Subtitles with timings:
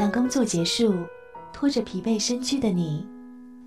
[0.00, 0.94] 当工作结束，
[1.52, 3.06] 拖着疲惫身躯的你，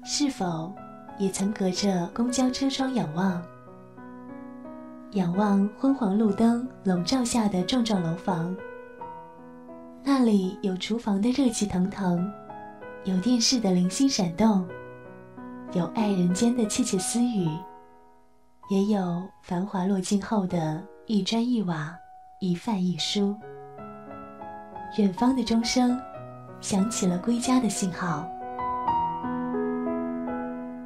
[0.04, 0.74] 是否
[1.20, 3.40] 也曾隔着公交车窗仰望？
[5.12, 8.58] 仰望昏黄路灯笼罩下的幢幢楼房，
[10.04, 12.28] 那里有厨房的热气腾腾，
[13.04, 14.68] 有电视的零星闪动，
[15.74, 17.48] 有爱人间的窃窃私语，
[18.72, 21.96] 也有繁华落尽后的一砖一瓦、
[22.40, 23.36] 一饭一书。
[24.98, 26.00] 远方的钟声
[26.64, 28.28] 响起了归家的信号。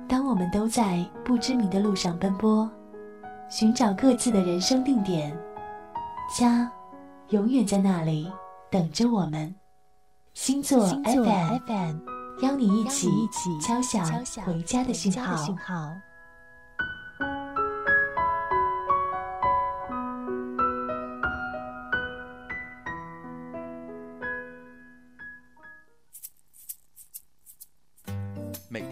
[0.10, 2.70] 当我们都在不知名的路上奔波。
[3.50, 5.34] 寻找各自的人生定点，
[6.38, 6.70] 家
[7.30, 8.30] 永远在那里
[8.70, 9.56] 等着我们。
[10.34, 11.98] 星座 FM
[12.42, 13.10] 邀你一起
[13.62, 14.06] 敲响
[14.46, 15.34] 回家的信号。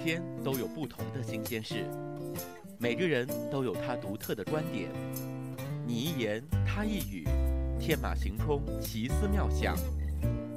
[0.05, 1.83] 天都有不同的新鲜事。
[2.77, 4.91] 每个人都有他独特的观点，
[5.83, 7.27] 你一言他一语，
[7.79, 9.75] 天马行空，奇思妙想，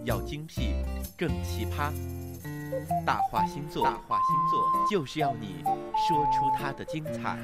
[0.05, 0.75] 要精辟
[1.17, 1.91] 更奇葩。
[3.07, 5.63] 大话星座，大话星座就是要你
[6.07, 7.39] 说出它的精彩。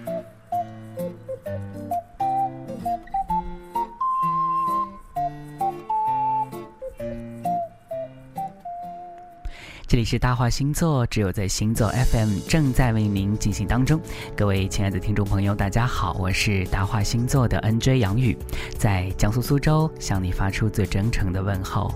[9.95, 14.01] 这里是大话星座，只有在星座 FM 正在为您进行当中。
[14.37, 18.37] 各位亲爱的听众朋友，大家好，我是大话星座的 NJ 杨宇，
[18.77, 21.95] 在江苏苏州向你发出最真诚的问候。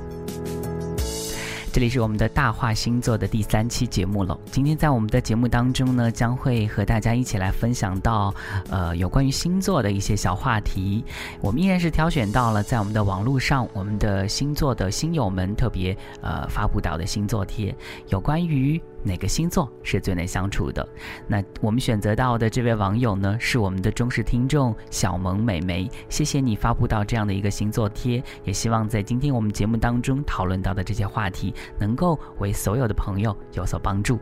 [1.70, 4.36] 这里是我们的大话星座的第三期节目了。
[4.50, 8.34] 今天在我们的节目当中呢，将会和大家一起来分享到，
[8.70, 11.04] 呃，有关于星座的一些小话题。
[11.40, 17.74] 我们依然是挑选到了在我们的网络上，我们的星座的星友们特别呃发布到的星座贴，
[18.08, 18.80] 有关于。
[19.02, 20.86] 哪个星座是最难相处的？
[21.26, 25.88] 那我们选择到的这位网友呢，是我们的忠实听众小萌美眉。
[26.08, 34.18] 谢谢你发布到这样的一个星座贴，也希望在今天我们节目当中讨论到的这些话题，能够为所有的朋友有所帮助。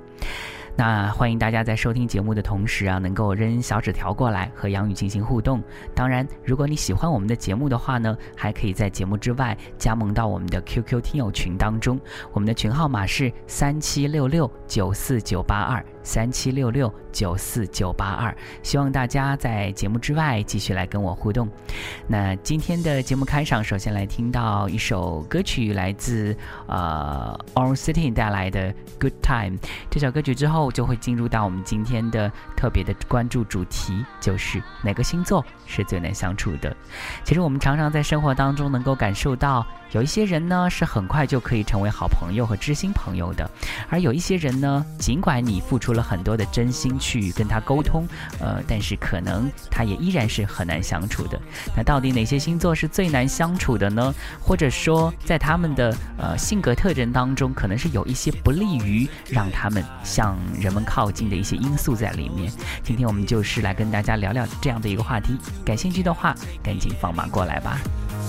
[0.79, 5.63] 那欢迎大家在收听节目的同时啊，能够扔小纸条过来和杨宇进行互动。
[5.95, 11.99] 当然，如果你喜欢我们的节目的话呢，还可以在节目之外加盟到我们的 QQ 听友群当中。
[12.31, 18.35] 我们的群号码是三七六六九四九八二三七六六九四九八二。
[18.63, 21.49] 希望大家在节目之外继续来跟我互动。
[22.07, 26.37] 那今天的节目开场，首先来听到一首歌曲，来自
[26.69, 29.59] 呃 All City 带来的 Good Time
[29.91, 30.71] 这首歌曲之后。
[30.77, 36.77] 就会进入到我们今天的特别的关注主题，就是哪个星座是最难相处的。
[37.25, 39.67] 其实我们常常在生活当中能够感受到。
[39.97, 43.51] 有一些人呢是很快就可以成为好朋友和知心朋友的，
[43.89, 48.07] 而有一些人呢，尽管你付出了很多的真心去跟他沟通，
[48.39, 51.41] 呃，但是可能他也依然是很难相处的。
[51.75, 54.15] 那到底哪些星座是最难相处的呢？
[54.39, 62.53] 或者说，在他们的呃性格特征当中，可能是有一些不利于让他们向人们靠近的一些因素在里面？
[62.83, 65.39] 今天我们就是来跟大家聊聊这样的一个话题。
[65.65, 67.79] 感兴趣的话，赶紧放马过来吧。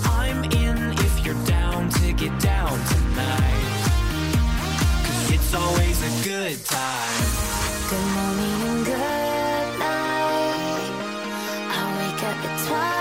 [0.04, 0.77] I'm in
[2.18, 3.82] to get down tonight.
[5.04, 7.24] Cause it's always a good time.
[7.90, 10.88] Good morning and good night.
[11.70, 12.97] I wake up at twilight.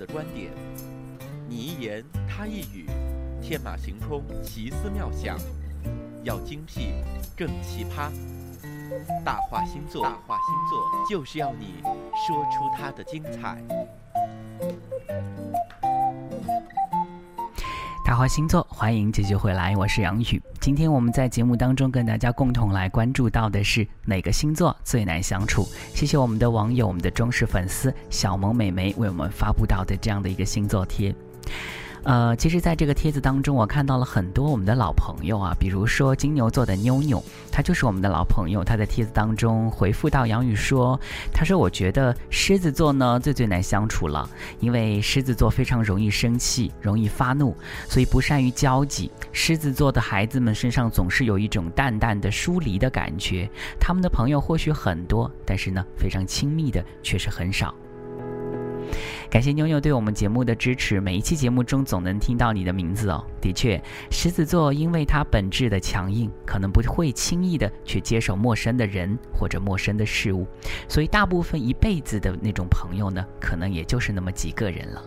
[0.00, 0.50] 的观点，
[1.46, 2.86] 你一言他一语，
[3.42, 5.36] 天马行空，奇思妙想，
[6.24, 6.94] 要精辟
[7.36, 8.10] 更奇葩。
[9.22, 11.82] 大话星座，大话星座就是要你
[12.26, 13.62] 说出它的精彩。
[18.10, 20.42] 大话星座，欢迎姐姐回来，我是杨宇。
[20.58, 25.62] 今天我们在节目当中跟大家共同来关注到的是哪个星座最难相处？
[25.94, 31.14] 谢谢我们的网友，我们的忠实粉丝小萌美眉为我们发布到的这样的一个星座贴。
[32.02, 38.64] 呃，其实，在这个帖子当中，我看到了很多我们的老朋友啊，比如说金牛座的妞妞，她就是我们的老朋友。
[38.64, 40.98] 她在帖子当中回复到杨宇说
[41.30, 44.28] ：“她说，我觉得狮子座呢最最难相处了，
[44.60, 47.54] 因为狮子座非常容易生气，容易发怒，
[47.86, 49.10] 所以不善于交际。
[49.32, 53.48] 狮子座的孩子们身上总是有一种淡淡的疏离的感觉，
[53.78, 57.74] 他们的朋友或许很多，但是呢，非常亲密的却是很少。”
[59.30, 63.24] 感谢妞妞对我们节目的支持，每一期节目中总能听到你的名字哦。
[63.40, 63.80] 的确，
[64.10, 70.44] 狮子座因为它本质的强硬，可能不会轻易的去接受陌生的人或者陌生的事物，
[70.88, 75.00] 所以大部分一辈子的那种朋友呢，可能也就是那么几个人了。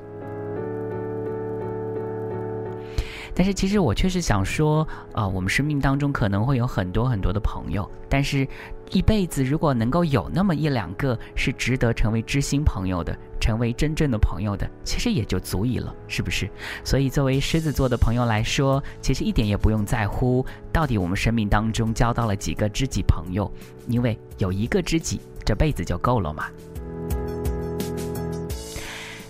[3.35, 8.47] 但是其实我确实想说，呃，我们生命当中可能会有很多很多的朋友，但是，
[8.91, 16.50] 一辈子如果能够有那么一两个是值得成为知心朋友的，成为真正的朋友的，其实也就足以了，是不是？
[16.81, 23.51] 所以作为狮子座的朋友来说，其实一点也不用在乎到底我们生命当中交到了几个知己朋友，
[23.90, 26.45] 因为有一个知己，这辈子就够了嘛。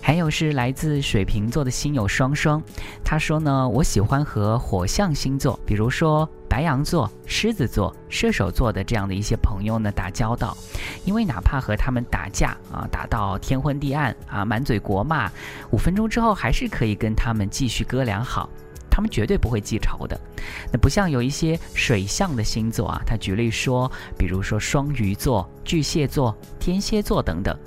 [0.00, 2.62] 还有是来自水瓶座的心友双双，
[3.02, 10.56] 他说呢，我喜欢和火象星座，比如说白羊座、狮子座、射手座的这样的一些朋友呢打交道，
[11.04, 15.28] 因为哪怕和他们打架啊，打到天昏地暗啊，满嘴国骂，
[15.72, 18.48] 五分钟之后还是可以跟他们继续哥俩好。
[18.94, 20.16] 他们绝对不会记仇的，
[20.70, 27.58] 那不像有一些水象的星座啊，他举例说，比如说双鱼座、巨蟹座、天蝎座等等，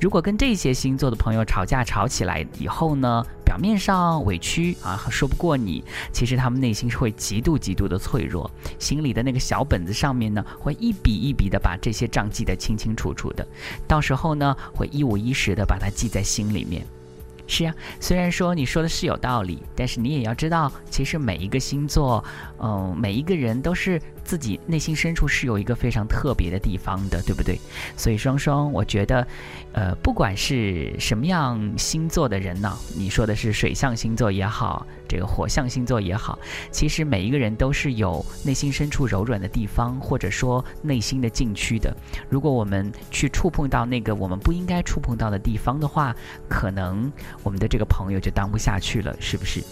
[0.00, 13.44] 如果跟这些星座的朋友吵架吵起来以后呢，表面上委屈啊，说不过你，其实他们内心是会极度极度的脆弱，心里的那个小本子上面呢，会一笔一笔的把这些账记得清清楚楚的，
[13.88, 16.86] 到时候呢，会一五一十的把它记在心里面。
[17.46, 22.24] 是啊，虽然说你说的是有道理，但是你也要知道，其实每一个星座，
[22.60, 24.00] 嗯，每一个人都是。
[24.26, 27.60] 自己内心深处是有一个非常特别的地方的，对不对？
[27.96, 29.24] 所以双双，我觉得，
[29.70, 36.36] 呃，不管是什么样星座的人呢，你说的是水象星座也好，这个火象星座也好，
[36.72, 41.96] 其实每一个人都是有内心深处柔软的地方，或者说内心的禁区的。
[42.28, 46.12] 如果我们去触碰到那个我们不应该触碰到的地方的话，
[46.48, 47.12] 可能
[47.44, 49.62] 我们的这个朋友就当不下去了，是不是？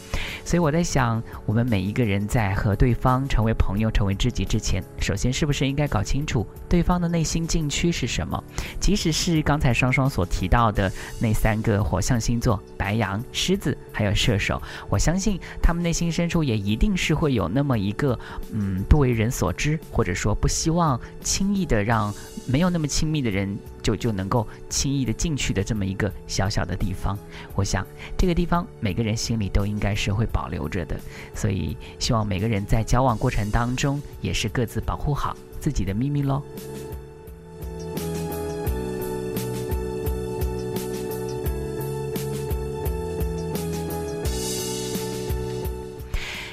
[0.44, 4.44] 所以我在想，我们每一个人在和对方成为朋友、成为知己。
[4.44, 8.42] 之前，首先是不是应该搞清楚对方的内心禁区是什么？
[8.78, 18.18] 即使是刚才双双所提到的那三个火象星座——白羊、狮子还有射手，我相信他们内心深处也一定是会有那么一个，
[18.52, 22.12] 嗯，不为人所知，或者说不希望轻易的让
[22.46, 27.16] 没有那么亲密的人就就能够轻易的进去的这么一个小小的地方。
[27.54, 27.86] 我想
[28.18, 30.98] 这个地方每个人心里都应该是会保留着的，
[31.34, 34.34] 所以希望每个人在交往过程当中也。
[34.34, 36.42] 是各自保护好自己的秘密喽。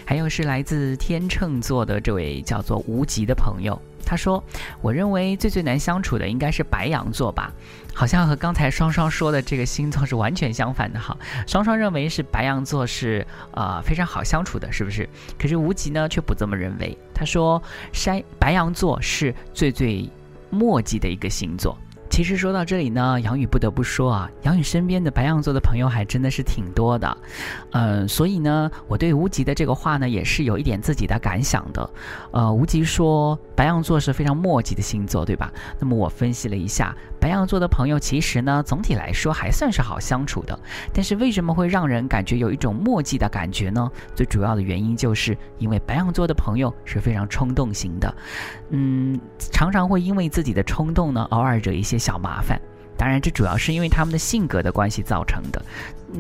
[0.06, 3.82] 还有是来自天秤座的这位叫做无极的朋友。
[4.12, 4.44] 他说
[4.84, 7.50] ：“我认为最最难相处的应该是白羊座吧，
[7.94, 11.18] 好像和刚才双双说的这个星座是完全相反的哈。
[11.48, 15.08] 双双认为是白羊座是呃非常好相处的，是不是？
[15.39, 16.98] 可是无极呢却不这么认为。
[17.13, 17.63] 他说
[17.94, 20.10] 山白羊座是最最
[20.50, 21.77] 墨迹的一个星座。”
[22.12, 27.18] 其实说到这里呢，杨宇不得不说啊，杨宇身边的白羊座的朋友还真的是挺多的，
[27.72, 31.89] 嗯，所以呢，我对无极的这个话呢，也是有一点自己的感想的。
[32.32, 35.51] 呃，无极说白羊座是非常墨迹的星座，对吧？
[35.80, 40.60] 那么我分析了一下，白羊座的朋友其实呢，总体来说还算是好相处的。
[40.94, 43.89] 但是为什么会让人感觉有一种墨迹的感觉呢？
[44.13, 48.13] 最主要的原因就是因为白羊座的朋友是非常冲动型的，
[48.72, 52.00] 嗯，常常会因为自己的冲动呢，偶尔惹一些。
[52.01, 52.60] 小麻烦，
[52.98, 55.62] 当然这主要是因为他们的性格的关系造成的。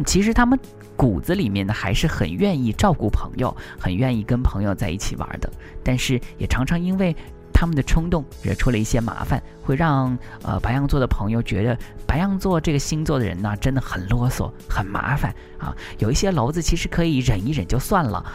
[0.05, 0.57] 其实他们
[0.95, 5.51] 骨子里面呢还是很愿意照顾朋友，很愿意跟朋友在一起玩的。
[5.83, 7.15] 但是也常常因为。
[7.53, 15.75] 他们的冲动惹出了一些麻烦，会让呃白羊座的朋友觉得白羊座这个星座的人呢真的很啰嗦，很麻烦啊。
[15.99, 18.25] 有一些篓子其实可以忍一忍就算了，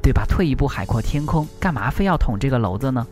[0.00, 0.24] 对吧？
[0.28, 3.04] 退一步海阔天空，干嘛非要捅这个篓子呢？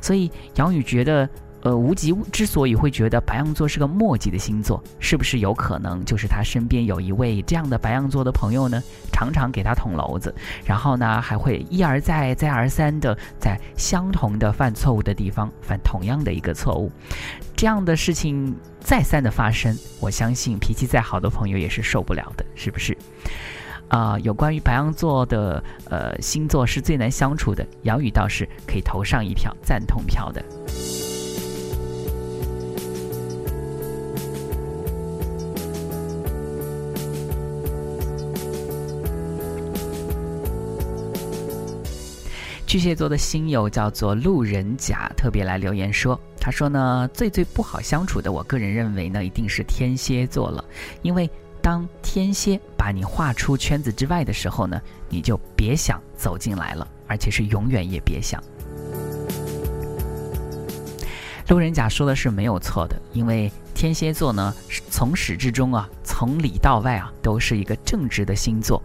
[0.00, 1.28] 所以杨宇觉得。
[1.62, 8.82] 呃，无极之所以会觉得白羊座是个墨迹的星座，是不是有可能就是他身边有一位这样的白羊座的朋友呢？
[9.12, 16.90] 常常给他捅娄子，然后呢，还会一而再、再而三的在相同的犯错误的地方犯同样的一个错误，
[17.54, 22.96] 这样的事情再三的发生，我相信脾气再好的朋友也是受不了的，是不是？
[23.88, 30.42] 啊，有关于白羊座的呃星座是最难相处的，杨宇倒是可以投上一票赞同票的。
[42.70, 50.64] 巨蟹座的星友叫做路人甲，特别来留言说：“他说呢，最最不好相处的，我个人认为呢，一定是天蝎座了。
[51.02, 51.28] 因为
[51.60, 58.40] 当天蝎把你画出圈子之外的时候呢，你就别想走进来了，而且是永远也别想。”
[61.48, 64.54] 路人甲说的是没有错的，因为天蝎座呢，
[64.90, 68.80] 从始至终啊，从里到外啊，都是一个正直的星座。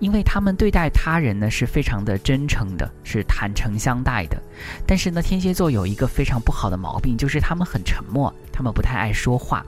[0.00, 4.42] 因为他们对待他人呢是非常的真诚的，是坦诚相待的。
[4.86, 9.64] 但是呢，天蝎座有一个非常不好的毛病，就是他们很沉默，他们不太爱说话。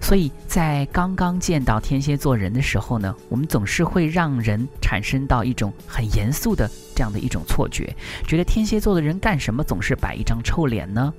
[0.00, 7.94] 所以在刚刚见到天蝎座人的时候呢，我们总是会让人产生到一种很严肃的这样的一种错觉，
[8.26, 11.12] 觉得天蝎座的人干什么总是摆一张臭脸呢？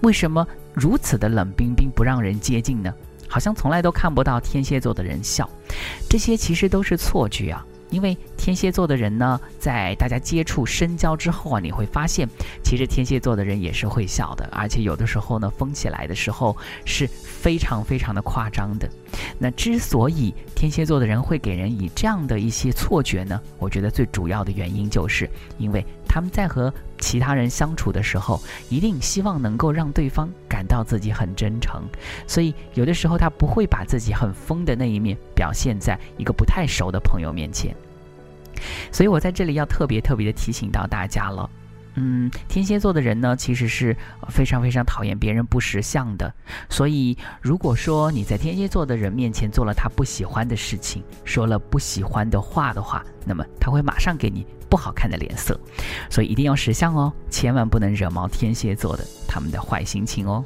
[0.00, 2.94] 为什么如此的冷冰冰，不让人接近呢？
[3.26, 5.48] 好像从来都看不到天蝎座的人笑，
[6.08, 7.66] 这些其实都是错觉啊。
[7.90, 12.28] 因为天蝎座的人呢，在大家接触深交之后啊，你会发现，
[12.62, 18.88] 其实天蝎座的人也是会笑的，而且有的时候呢，疯起来的时候是非常非常的夸张的。
[19.38, 28.40] 那之所以天蝎座的人会给人以这样的一些错觉呢，我觉得最主要的原因就是因为他们在和其他人相处的时候，
[28.70, 31.82] 一定希望能够让对方感到自己很真诚，
[32.24, 37.74] 所以有的时候他不会把自己很疯的那一面表现在一个不太熟的朋友面前。
[38.92, 41.50] 所以我在这里要特别特别的提醒到大家了，
[41.94, 43.96] 嗯，天蝎座的人呢，其实是
[44.28, 46.32] 非常非常讨厌别人不识相的。
[46.68, 55.58] 所以如果说你在天蝎座的人面前做了他不喜欢的事情，说了不喜欢的话的话，那么他会马上给你不好看的脸色。
[56.10, 60.44] 所以一定要识相哦，千万不能惹毛天蝎座的他们的坏心情哦。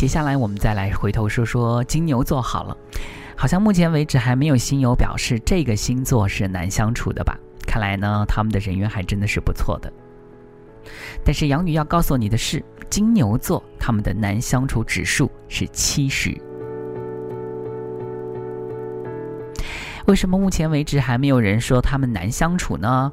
[0.00, 2.74] 接下来我们再来回头说说金牛座好了，
[3.36, 7.38] 好像目前为止还没有星友表示这个星座是难相处的吧？
[7.66, 9.92] 看来呢，他们的人缘还真的是不错的。
[11.22, 16.34] 但是杨宇要告诉你的是，金牛座他们的难相处指数是七十。
[20.06, 23.12] 为什么目前为止还没有人说他们难相处呢？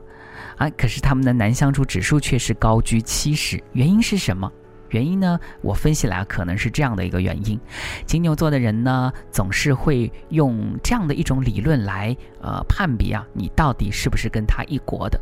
[0.55, 4.49] 啊，可是他们的难相处指数却是高居七十，原因是什么？
[4.89, 5.39] 原因呢？
[5.61, 7.59] 我分析来可能是这样的一个原因：
[8.05, 15.19] 金牛座的人呢，总是会用这样的一种理论来呃判别啊，你到底是不是跟他一国的，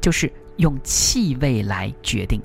[0.00, 2.40] 就是用气味来决定。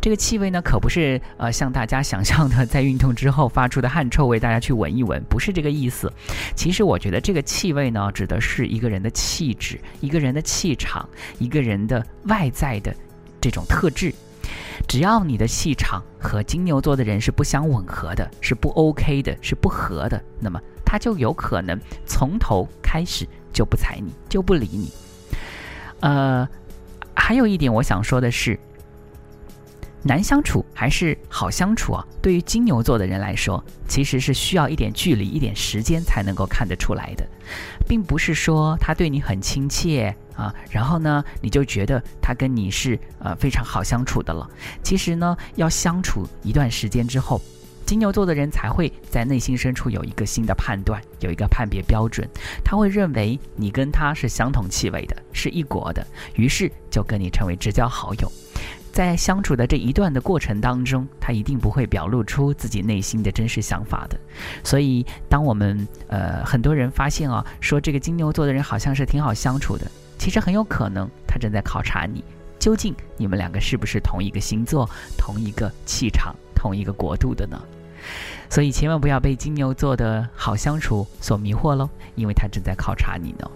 [0.00, 6.10] 这个气味呢，可不是呃像大家想象的，在运动之后发出的汗臭味，大家去闻一闻，不是这个意思。
[6.56, 11.06] 其实我觉得这个气味呢，指的是一个人的气质、一个人的气场、
[11.38, 12.92] 一个人的外在的
[13.40, 14.12] 这种特质。
[14.88, 24.90] 只要你的气场和金牛座的人是不相吻合的，是不 OK 的，是不合的，那么他就有可能从头开始就不睬你，就不理你。
[26.00, 26.48] 呃，
[27.14, 28.58] 还有一点我想说的是。
[30.04, 32.06] 难相处还是好相处啊？
[32.22, 37.26] 对于金牛座的人来说，其实是需要一点距离、一点时间才能够看得出来的，
[37.86, 44.48] 并不是说他对你很亲切啊，然后呢你就觉得他跟你是呃非常好相处的了。
[44.84, 47.40] 其实呢，要相处一段时间之后，
[47.84, 52.28] 金牛座的人才会在内心深处有一个新的判断，有一个判别标准，
[52.64, 58.30] 他会认为你跟他是相同气味的，是一国的，于是就跟你成为至交好友。
[58.90, 64.18] 在相处的这一段的过程当中，他一定不会表露出自己内心的真实想法的。
[64.64, 69.88] 所以，当我们呃很多人发现啊，说这个金牛座的人好像是挺好相处的，
[70.18, 72.22] 其实很有可能他正在考察你，
[72.58, 77.58] 究竟你们两个是不是同一个星座、同一个气场、同一个国度的呢？
[78.50, 83.50] 所以千万不要被金牛座的好相处所迷惑喽，因为他正在考察你呢。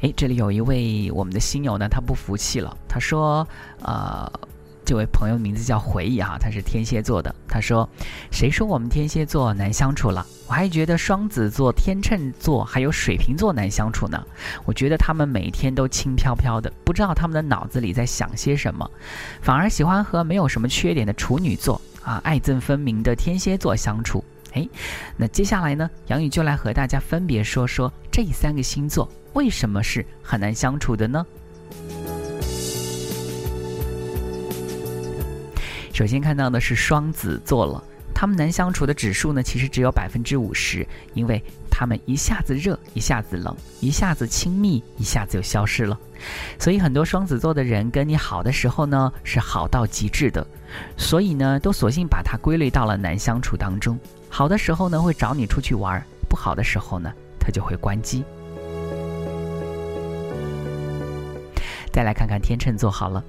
[0.00, 2.76] 哎，这里有一位我们的新友呢，他不服气了。
[2.88, 3.46] 他说
[3.82, 4.30] ：“呃，
[4.88, 7.34] 这位朋友名字叫回忆哈，他是天蝎座的。
[7.46, 7.86] 他说，
[8.30, 10.26] 谁说我们天蝎座难相处了？
[10.46, 14.18] 我还觉得双子座、天秤座还有水瓶座难相处呢。
[14.64, 18.90] 我觉得他们每天都轻飘飘的，不知道他们的脑子里在想些什么，
[19.42, 24.24] 反而喜欢和没有什么缺点的处女座啊，爱憎分明的天蝎座相处。
[24.54, 24.66] 哎，
[25.18, 31.24] 那接下来呢，杨宇就来和大家分别说说这三个星座。”为什么是很难相处的呢？
[35.98, 37.82] 首先看到的是双子座了，
[38.14, 45.98] 他们难相处的指数呢，其实只有百分之五十，因为他们一下子热，一下子冷，一下子亲密，一下子就消失了。
[46.56, 50.46] 所以很多双子座的人跟你好的时候呢，是好到极致的，
[50.96, 53.98] 所以呢，都索性把它归类到了难相处当中。
[54.28, 58.22] 好的时候呢，会找你出去玩；不好的时候呢，他就会关机。
[61.90, 63.24] 再来看看天秤座好了，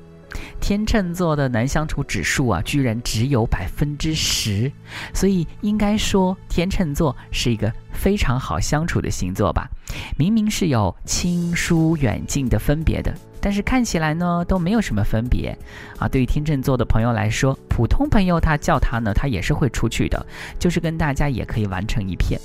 [0.70, 4.72] 天秤座的难相处指数啊，居然只有百分之十，
[5.16, 9.68] 所以应该说天秤座是一个非常好相处的星座吧？
[10.16, 15.58] 明明是有亲疏远近的分别的，但是看起来呢都没有什么分别
[15.98, 16.08] 啊。
[16.08, 20.24] 对于天秤座的朋友来说，普通朋友他叫他呢，他也是会出去的，
[20.60, 22.40] 就是跟大家也可以玩成一片，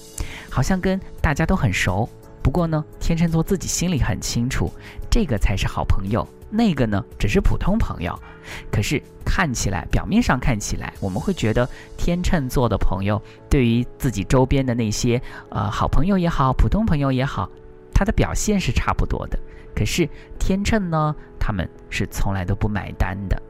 [0.49, 2.09] 好像跟大家都很熟。
[2.43, 4.73] 不过呢，天秤座自己心里很清楚，
[5.11, 8.19] 这个才是好朋友，那个呢只是普通朋友。
[8.71, 17.51] 可是看起来，表面上看起来，我们会觉得天秤座的朋友对于自己周边的那些呃好朋友也好，普通朋友也好，
[17.95, 19.38] 他的表现是差不多的。
[19.75, 23.43] 可是天秤呢，他们是从来都不买单的。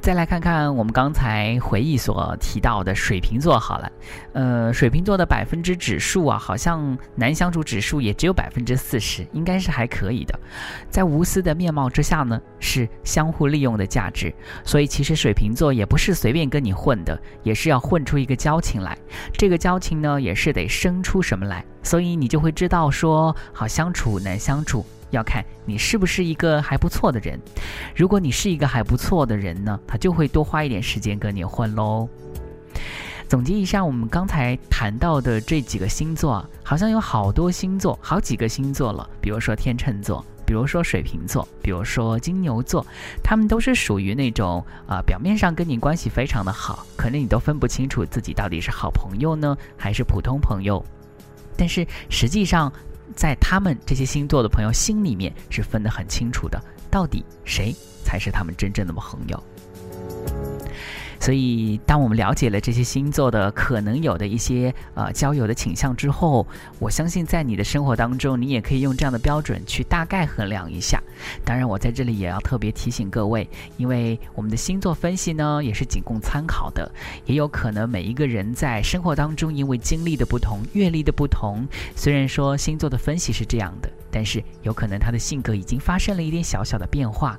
[0.00, 3.92] 再来看看我们刚才回忆所提到的水瓶座好了，
[4.32, 10.40] 呃，水瓶座的百分之指数啊，好像难相处指数也只有百分之四十，应该是还可以的。
[10.88, 14.32] 在无私的面貌之下呢，是相互利用的价值，
[14.64, 18.96] 所以其实水瓶座也不是随便跟你混的，也是要混出一个交情来。
[19.34, 24.82] 这个交情呢，也是得生出什么来，所以你就会知道说好相处难相处。
[25.10, 27.38] 要看你是不是一个还不错的人，
[27.94, 32.08] 如果你是一个还不错的人呢，他就会多花一点时间跟你混喽。
[33.28, 39.08] 总结一下，我们刚才谈到的这几个星座，好像有好多星座，好几个星座了。
[39.20, 42.84] 比如说天秤座，比如说水瓶座，比如说金牛座，
[43.22, 50.84] 他们都是属于那种啊，表面上跟你关系非常的好，可能你都分不清楚自己到底是好朋友呢，还是普通朋友，
[51.56, 52.72] 但是实际上。
[53.20, 56.58] 在他们这些星座的朋友心里面是分得很清楚的，
[56.90, 57.70] 到底谁
[58.02, 59.38] 才是他们真正的朋友。
[61.20, 66.46] 所以，当我们了解了这些星座的可能有的一些呃交友的倾向之后，
[66.78, 71.00] 我相信在你的生活当中，你也可以用这样的标准去大概衡量一下。
[71.44, 76.90] 当然，我在这里也要特别提醒各位，因为我们的星座分析呢也是仅供参考的，
[77.26, 87.38] 也有可能每一个人在生活当中因为经历的不同、阅历的不同，虽然说星座的分析是这样的，但是有可能他的性格已经发生了一点小小的变化，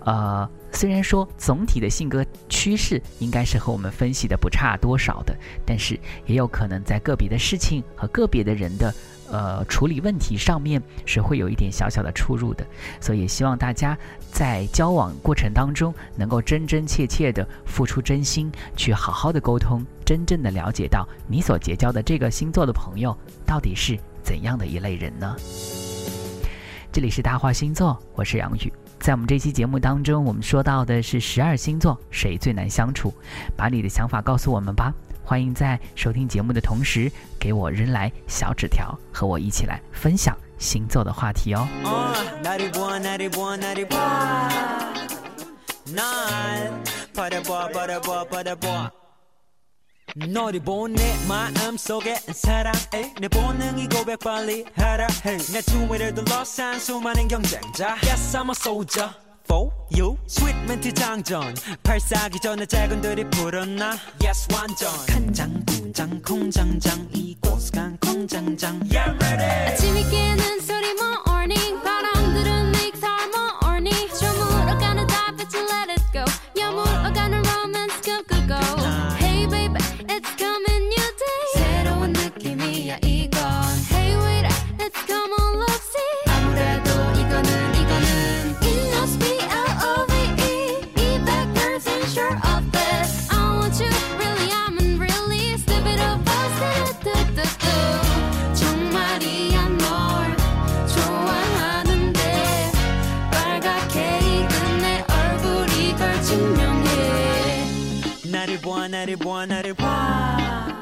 [0.00, 0.48] 呃。
[0.72, 8.94] 虽然说总体的性格趋势应该是和我们分析的不差多少的，但是也有可能在个别的事情和个别的人的
[9.30, 12.66] 呃处理问题上面是会有一点小小的出入的。
[13.00, 13.96] 所以希望大家
[14.30, 25.34] 在交往过程当中能够真真切切的付出真心，去好好的沟通，真正的了解到你所结交的这个星座的朋友到底是怎样的一类人呢？
[26.96, 28.72] 这里是大话星座，我是杨宇。
[29.00, 33.12] 在我们这期节目当中，我们说到的是十二星座谁最难相处，
[33.54, 34.90] 把你的想法告诉我们吧。
[35.22, 41.68] 欢迎在收听节目的同时给我扔来小纸条，和我一起来分享星座的话题哦。
[50.16, 57.96] 너를 보내 마음속에 사랑해 내 본능이 고백 빨리 하라 해내 주위를 둘러싼 수많은 경쟁자.
[58.02, 59.10] Yes I'm a soldier
[59.44, 60.16] for you.
[60.26, 61.54] 스윗 멘트 장전.
[61.82, 63.96] 발사기 전에 작은들이 불었나.
[64.24, 64.88] Yes 완전.
[65.06, 67.08] 간장 공장 공장장.
[67.12, 68.80] 이곳 간 공장장.
[68.90, 69.72] Yeah ready.
[69.72, 70.94] 아침이 깨는 소리
[108.58, 110.78] buona, eri buona, eri buona.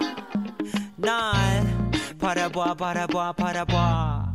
[0.97, 4.35] Nine, parabua, parabua, parabua.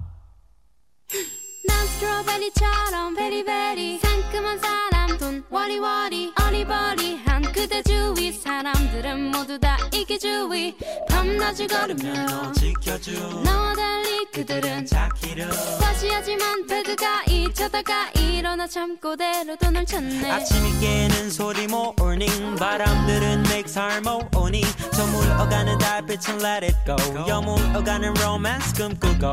[1.67, 3.99] Nastro bellicharon, very, very.
[3.99, 8.32] Senti 상큼한 사람 돈 워리워리 어리버리한 그대 주위.
[8.32, 10.76] 사람들은 모두 다 이게 주위.
[11.10, 13.12] 밤낮을 걸으며 너 지켜줘
[13.44, 15.50] 너와 달리 그들은 자기를.
[15.80, 20.30] 다시 하지만 배드가 잊혀다가 일어나 잠꼬대로도 널 찾네.
[20.30, 24.63] 아침이 깨는 소리 모닝 바람들은 make harmony
[24.94, 27.28] 저 물어가는 달빛은 let it go.
[27.28, 29.32] 여물어가는 romance 꿈꾸고.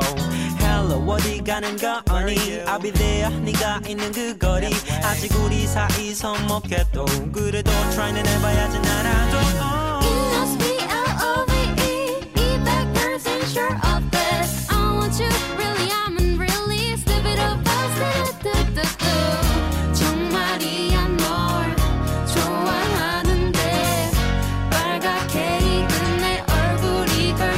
[0.59, 3.29] Hello 어디 가는 거니 I'll be there.
[3.39, 4.67] 네가 있는 그 거리
[5.03, 9.37] 아직 우리 사이 서먹해도 그래도 try는 해봐야지 나라도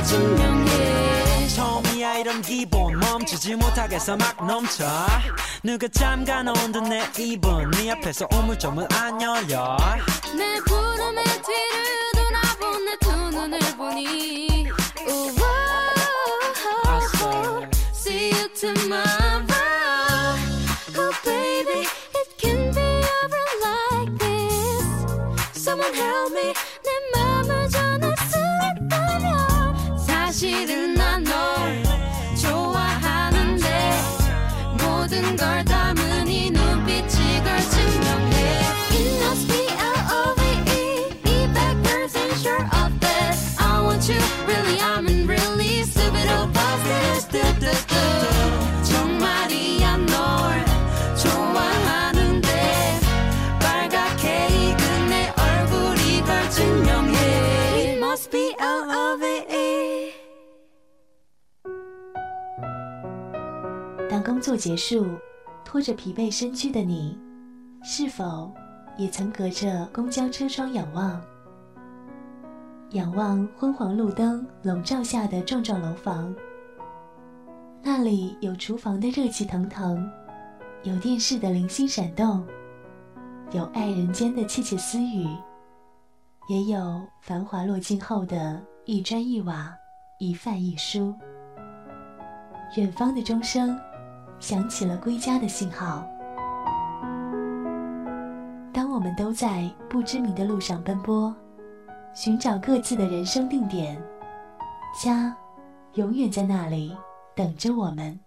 [0.09, 0.48] 증명해
[2.39, 4.85] 이런 기분 멈추지 못하겠어 막 넘쳐.
[5.61, 9.77] 누가 잠가 놓은 듯 내 입은 네 앞에서 우물점은 안 열려.
[10.37, 14.69] 내 구름의 뒤를 돌아본 내 두 눈을 보니.
[15.07, 15.39] Oh
[26.83, 28.37] 내 맘을 전할 수
[28.85, 31.58] 있다면 사실은 난널
[35.11, 35.68] And guard.
[64.39, 65.05] 工作结束，
[65.65, 67.19] 拖着疲惫身躯的你，
[67.83, 68.49] 是否
[68.97, 71.21] 也曾隔着公交车窗仰望？
[72.91, 76.33] 仰望昏黄路灯笼罩下的幢幢楼房，
[77.83, 80.09] 那里有厨房的热气腾腾，
[80.83, 82.47] 有电视的零星闪动，
[83.51, 85.27] 有爱人间的窃窃私语，
[86.47, 89.75] 也有繁华落尽后的一砖一瓦、
[90.17, 91.13] 一饭一书。
[92.77, 93.77] 远方的钟声
[94.39, 96.05] 响起了归家的信号。
[98.71, 101.35] 当我们都在不知名的路上奔波，
[102.13, 104.01] 寻找各自的人生定点，
[105.01, 105.35] 家
[105.93, 106.95] 永远在那里
[107.35, 108.19] 等着我们。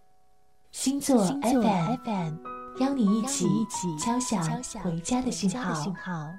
[0.71, 2.35] 星座 FM
[2.81, 3.47] 邀你一起
[3.99, 4.43] 敲响
[4.83, 6.33] 回家的信号。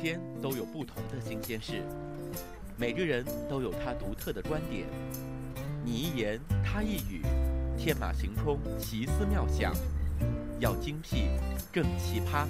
[0.00, 1.82] 天都有不同的新鲜事，
[2.76, 4.86] 每个人都有他独特的观点。
[5.84, 7.22] 你一言，他一语，
[7.76, 9.72] 天马行空，奇思妙想，
[10.60, 11.28] 要精辟，
[11.72, 12.46] 更奇葩。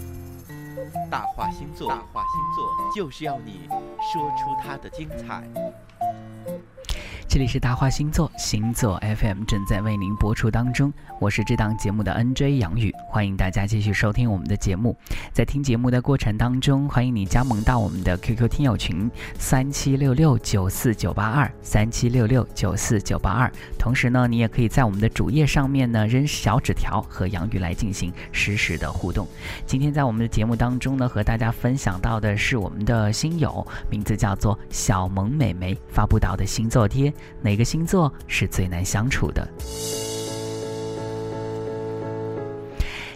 [1.10, 3.66] 大话星座，大话星座就是要你
[4.12, 5.42] 说出它的精彩。
[7.26, 14.96] 这里是大话星座星座 FM 正在为您播出当中，我是这档节目的 NJ 杨宇，欢迎大家继续收听我们的节目。
[15.32, 23.52] 在听节目的过程当中，欢迎你加盟到我们的 QQ 听友群三七六六九四九八二三七六六九四九八二。
[23.76, 29.26] 同时呢，你也可以在我们的主页上面呢扔小纸条和杨宇来进行实时的互动。
[29.66, 37.12] 今天在我们的节目当中呢，和大家分享到的是我们的新友，名字叫做小萌美眉发布到的星座贴。
[37.42, 39.48] 哪个星座是最难相处的？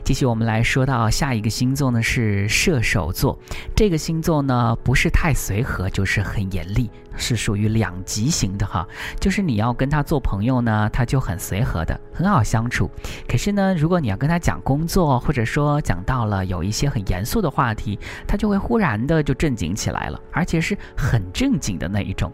[0.05, 3.39] 继续，我们来说到下一个星座呢，是射手座。
[3.77, 8.87] 这个星座呢，不是太随和，就是很严厉，是属于两极型的哈。
[9.21, 12.91] 就是你要跟他做朋友呢，他就很随和的，很好相处。
[13.29, 22.33] 可是呢，如果你要跟他讲工作，或者说讲到了有一些很严肃的话题，他就会忽然的就正经起来了，而且是很正经的那一种。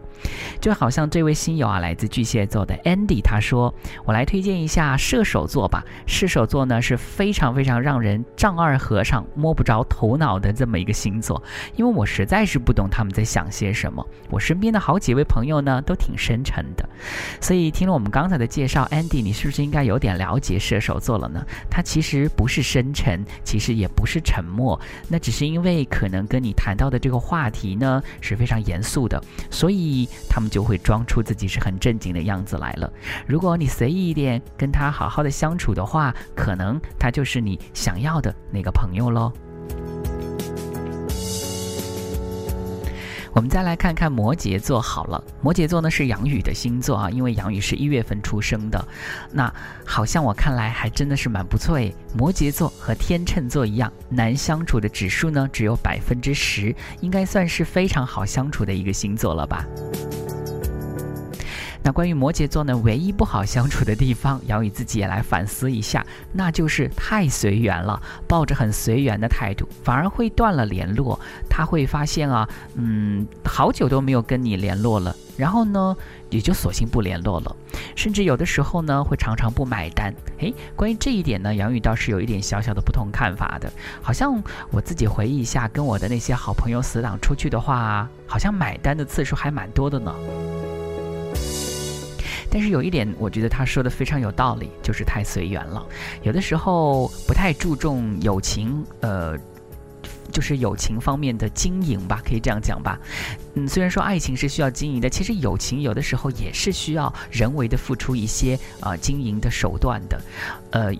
[0.60, 3.74] 就好像这位新友啊，来自巨蟹座的 Andy，他说
[4.06, 5.84] ：“我来推荐一下射手座吧。
[6.06, 11.42] 射手座呢是非常。”非常让人丈二和尚摸不着头脑的这么一个星座，
[11.74, 14.06] 因为我实在是不懂他们在想些什么。
[14.30, 16.88] 我身边的好几位朋友呢，都挺深沉的，
[17.40, 21.44] 所以听了我们刚才的介绍，Andy，你是不是应该有点了解射手座了呢？
[21.70, 24.78] 他其实不是深沉，其实也不是沉默，
[25.08, 32.92] 那只是因为可能跟你谈到的这个话题呢是非常严肃的，所以他们就会装出自己是很正经的样子来了。
[33.26, 39.32] 如果你随意一点，跟他好好的相处的话，可能他就是你想要的那个朋友喽。
[43.32, 48.84] 我们再来看看摩羯座好了，摩羯座呢是杨宇的星座啊，因为杨宇是一月份出生的，
[49.30, 49.52] 那
[49.84, 51.94] 好像我看来还真的是蛮不错诶。
[52.16, 59.64] 摩羯座和天秤座一样，难相处的指数呢只有百分之十，应该算是非常好相处的一个星座了吧。
[61.82, 71.18] 那关于摩羯座呢，唯一不好相处的地方，杨宇自己也来反思一下，那就是太随缘了，抱着很随缘的态度，反而会断了联络。
[71.48, 75.96] 他会发现啊，嗯，好久都没有跟你联络了，然后呢，
[76.30, 77.56] 也就索性不联络了，
[77.96, 80.14] 甚至有的时候呢，会常常不买单。
[80.38, 83.72] 诶，关于这一点呢，杨宇倒是有一点小小的不同看法的。
[84.02, 90.14] 好像我自己回忆一下，跟我的那些好朋友死党出去的话，好像买单的次数还蛮多的呢。
[92.50, 95.84] 但是有一点，我觉得他说的非常有道理，就是太随缘了。
[96.22, 99.36] 有的时候不太注重友情，呃，
[100.32, 102.98] 就是友情方面的经营吧，可以这样讲吧。
[103.54, 110.20] 嗯，虽然说爱情是需要经营的，其实友情有的时候也是需要人为的付出一些啊经营的手段的，
[110.70, 110.92] 呃。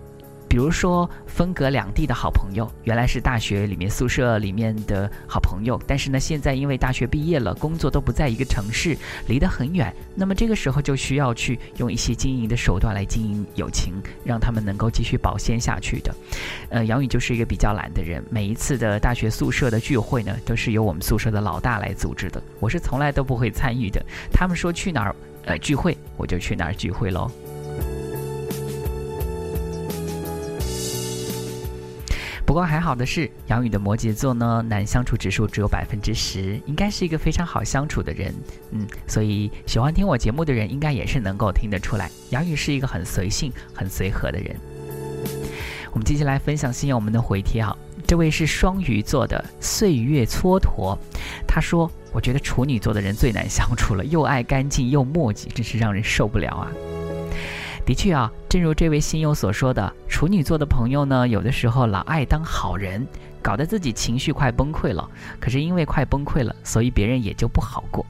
[0.48, 9.94] 比如说，分隔两地的好朋友，原来是大学里面宿舍里面的好朋友，但是呢，现在因为大学毕业了，工作都不在一个城市，离得很远。
[10.14, 13.92] 那么这个时候就需要去用一些经营的手段来经营友情，
[14.24, 16.14] 让他们能够继续保鲜下去的。
[16.70, 24.02] 呃，杨宇就是一个比较懒的人，每一次的大学宿舍的聚会呢，都是由我们宿舍的老大来组织的，我是从来都不会参与的。
[24.32, 27.30] 他们说去哪儿呃聚会，我就去哪儿聚会喽。
[32.48, 38.34] 不过还好的是，杨宇的摩羯座呢，难相处指数只有百分之十，应该是一个非常好相处的人。
[38.70, 44.56] 嗯，所以喜欢听我节目的人，应该也是能够听得出来，杨宇是一个很随性、很随和的人。
[45.92, 50.96] 我们接下来分享信我们的回帖啊，这位是双鱼座的岁月蹉跎，
[51.46, 56.72] 他说：“我觉得处女座的人最难相处了，又爱干净又磨叽，真是让人受不了啊。”
[57.88, 63.07] 的确啊，正如这位新友所说的，处女座的朋友呢，有的时候老爱当好人，
[63.40, 65.09] 搞得自己情绪快崩溃了。
[65.40, 68.05] 可是因为快崩溃了，所以别人也就不好过。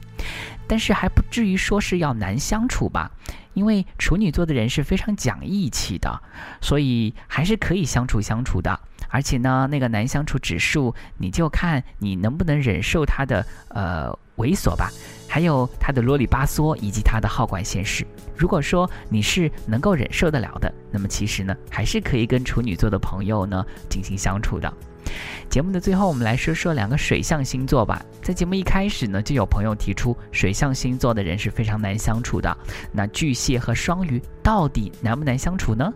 [0.67, 3.09] 但是还不至于说是要难相处吧？
[3.53, 6.21] 因为处女座的人是非常讲义气的，
[6.59, 8.77] 所以还是可以相处相处的。
[9.07, 14.91] 而且呢，那个难相处指数，你就看你能不能忍受他的呃猥琐吧。
[15.29, 18.05] 还有他的啰里吧嗦，以及他的好管闲事。
[18.35, 24.73] 如果说你是能够忍受得了的，那么其实呢，还是可以跟处女座的朋友呢进行相处的。
[25.49, 28.03] 节目的最后，我们来说说两个水象星座吧。
[28.21, 32.55] 在节目一开始呢，就有朋友提出水象星座的人是非常难相处的。
[32.91, 35.91] 那巨蟹和双鱼到底难不难相处呢？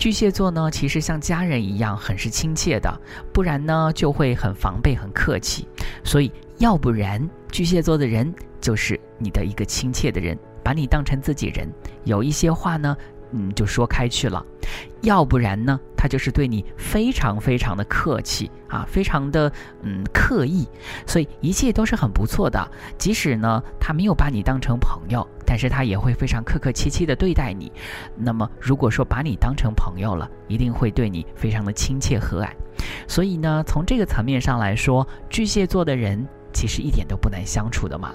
[0.00, 2.90] 巨蟹座呢，其实像家人一样，很是亲切的，
[3.34, 5.68] 不然呢就会很防备、很客气。
[6.02, 11.68] 所以，要不然巨蟹座的人就是你的一个亲切的人，把你当成自己人，
[12.04, 12.96] 有一些话呢，
[13.32, 14.44] 嗯，就说开去了；
[15.02, 20.66] 要不然呢，他就是对你非常非常的客气啊，非常的嗯刻意，
[21.06, 22.70] 所以一切都是很不错的。
[22.98, 25.26] 即使呢，他没有把你当成朋友。
[25.52, 27.72] 但是他也会非常客客气气的对待你，
[28.16, 32.50] 那么如果说把你当成朋友了，一定会对你非常的亲切和蔼。
[33.08, 38.12] 所以呢，从这个层面上来说，巨蟹座的人其实一点都不难相处的嘛。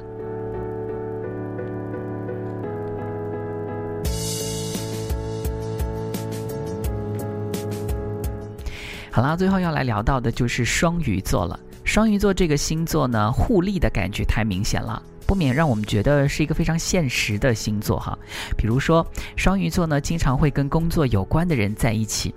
[9.15, 11.57] 好啦，最后要来聊到的就是双鱼座了。
[11.85, 15.01] 双鱼座这个星座呢，互利的感觉太明显了。
[15.25, 18.19] 不免让我们觉得是一个非常现实的星座哈，
[18.57, 22.35] 比如说双鱼座呢，经常会跟工作有关的人在一起。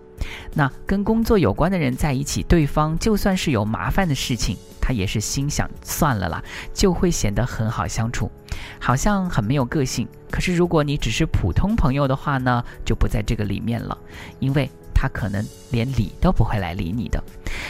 [0.54, 6.40] 那跟工作有关的人在一起，对方就算是有麻烦的事情，他也是心想算了啦，
[6.72, 8.30] 就会显得很好相处，
[8.78, 10.06] 好像很没有个性。
[10.30, 13.98] 可是如果你只是普通朋友的话呢，就不在这个里面了，
[14.38, 17.22] 因为他可能连理都不会来理你的。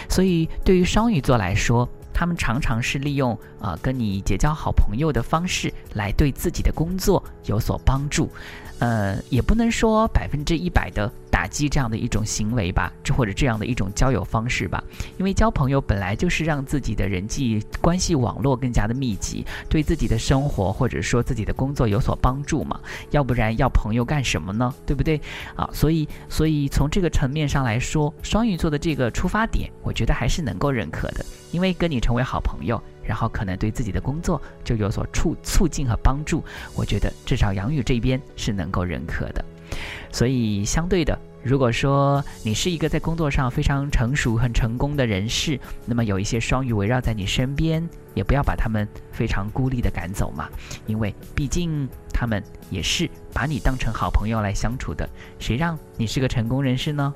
[0.09, 8.31] 所以对于双鱼座来说，他们常常是利用啊、跟你结交好朋友的方式来对自己的工作有所帮助。
[8.79, 14.83] 呃，也不能说百分之一百的打击这样的一种行为吧，这或者这样的一种交友方式吧。
[15.19, 22.79] 因为交朋友本来就是让自己的人际关系网络更加的密集，对自己的生活或者说自己的工作有所帮助嘛。
[23.11, 24.73] 要不然要朋友干什么呢？
[24.87, 25.21] 对不对？
[25.57, 32.81] 啊，所以所以从这个层面上来说，双鱼座的这个出发点，我觉得还是能够认可的，因为跟你成为好朋友。
[33.09, 36.45] 然后可能对自己的工作就有所促促进和帮助，
[36.75, 39.43] 我觉得至少杨宇这边是能够认可的。
[40.13, 50.51] 所以相对的，如果说你是一个在工作上非常成熟、很成功的人士，那么有一些双鱼围绕在你身边，也不要把他们非常孤立的赶走嘛，
[50.87, 57.15] 因为毕竟他们也是把你当成好朋友来相处的，谁让你是个成功人士呢？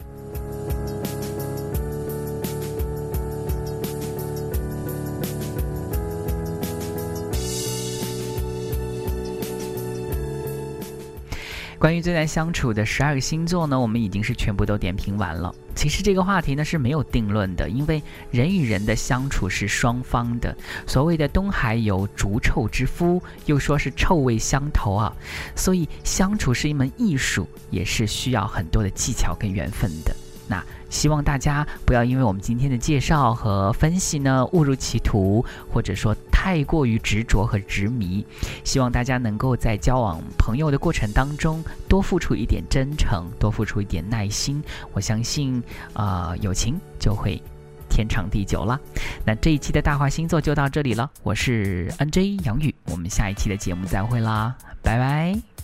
[11.82, 15.52] 关于最难相处的十二个星座呢，我们已经是全部都点评完了。
[15.74, 20.56] 其实这个话题呢是没有定论的，因为人与人的相处是双方的。
[20.86, 25.12] 所谓的东海有逐臭之夫，又说是臭味相投啊，
[25.56, 30.14] 所以相处是一门艺术，也是需要很多的技巧跟缘分的。
[30.46, 38.24] 那希望大家不要因为我们今天的介绍和分析呢误入歧途，或者说太过于执着和执迷。
[38.62, 44.62] 希望大家能够在交往朋友的过程当中多付出一点真诚，多付出一点耐心。
[44.92, 45.62] 我相信，
[45.94, 47.42] 呃，友情就会
[47.88, 48.78] 天长地久了。
[49.24, 55.61] 那这一期的大话星座就到这里了，我是 NJ 杨宇，我们下一期的节目再会啦，拜拜。